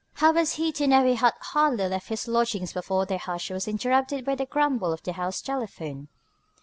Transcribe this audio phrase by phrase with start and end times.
[0.15, 3.67] How was he to know he had hardly left his lodgings before their hush was
[3.67, 6.07] interrupted by the grumble of the house telephone?